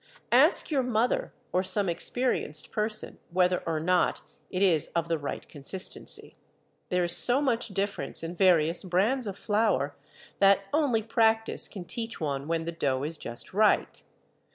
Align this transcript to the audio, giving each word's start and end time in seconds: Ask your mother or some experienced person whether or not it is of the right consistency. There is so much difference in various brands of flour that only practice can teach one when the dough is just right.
Ask 0.31 0.71
your 0.71 0.81
mother 0.81 1.31
or 1.53 1.61
some 1.61 1.87
experienced 1.87 2.71
person 2.71 3.19
whether 3.29 3.59
or 3.67 3.79
not 3.79 4.23
it 4.49 4.63
is 4.63 4.87
of 4.95 5.09
the 5.09 5.19
right 5.19 5.47
consistency. 5.47 6.35
There 6.89 7.03
is 7.03 7.15
so 7.15 7.39
much 7.39 7.67
difference 7.67 8.23
in 8.23 8.33
various 8.33 8.81
brands 8.81 9.27
of 9.27 9.37
flour 9.37 9.95
that 10.39 10.63
only 10.73 11.03
practice 11.03 11.67
can 11.67 11.85
teach 11.85 12.19
one 12.19 12.47
when 12.47 12.65
the 12.65 12.71
dough 12.71 13.03
is 13.03 13.15
just 13.15 13.53
right. 13.53 14.01